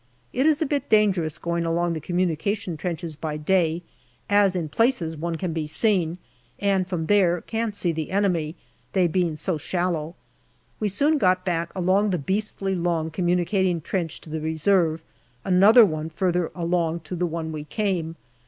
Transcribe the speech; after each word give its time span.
It 0.33 0.47
is 0.47 0.63
a 0.63 0.65
bit 0.65 0.89
dangerous 0.89 1.37
going 1.37 1.63
along 1.63 1.93
the 1.93 1.99
communication 2.01 2.75
trenches 2.75 3.15
by 3.15 3.37
day, 3.37 3.83
as 4.31 4.55
in 4.55 4.67
places 4.67 5.15
one 5.15 5.35
can 5.35 5.53
be 5.53 5.67
seen, 5.67 6.17
and 6.57 6.87
from 6.87 7.05
there 7.05 7.41
can 7.41 7.71
see 7.73 7.91
the 7.91 8.09
enemy, 8.09 8.55
they 8.93 9.05
being 9.05 9.35
so 9.35 9.59
shallow. 9.59 10.15
We 10.79 10.89
soon 10.89 11.19
got 11.19 11.45
back 11.45 11.71
along 11.75 12.09
the 12.09 12.17
beastly 12.17 12.73
long 12.73 13.11
communicating 13.11 13.79
trench 13.79 14.19
to 14.21 14.31
the 14.31 14.41
Reserve, 14.41 15.03
another 15.45 15.85
one 15.85 16.09
farther 16.09 16.51
along 16.55 17.01
to 17.01 17.15
the 17.15 17.27
one 17.27 17.51
we 17.51 17.65
came. 17.65 18.15